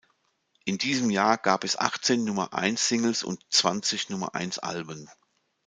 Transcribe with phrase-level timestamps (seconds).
[0.65, 5.07] In diesem Jahr gab es achtzehn Nummer-eins-Singles und zwanzig Nummer-eins-Alben.